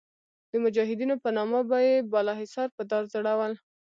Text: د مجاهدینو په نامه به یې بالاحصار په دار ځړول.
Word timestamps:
د 0.51 0.53
مجاهدینو 0.63 1.15
په 1.23 1.29
نامه 1.37 1.59
به 1.69 1.77
یې 1.87 1.95
بالاحصار 2.11 2.67
په 2.77 2.81
دار 2.89 3.03
ځړول. 3.13 3.53